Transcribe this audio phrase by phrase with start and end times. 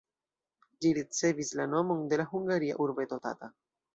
[0.85, 3.53] Ĝi ricevis la nomon de la hungaria urbeto Tata.